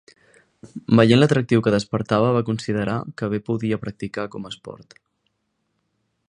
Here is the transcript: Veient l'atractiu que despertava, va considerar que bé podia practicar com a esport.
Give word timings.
Veient 0.99 1.19
l'atractiu 1.19 1.61
que 1.67 1.73
despertava, 1.75 2.31
va 2.37 2.43
considerar 2.47 2.97
que 3.21 3.29
bé 3.35 3.41
podia 3.51 3.81
practicar 3.85 4.27
com 4.37 4.49
a 4.49 4.55
esport. 4.55 4.99